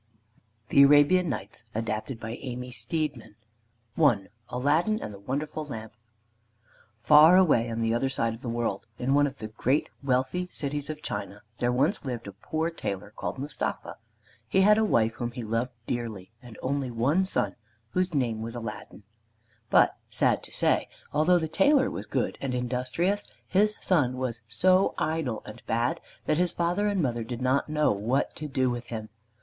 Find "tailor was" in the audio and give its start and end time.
21.47-22.07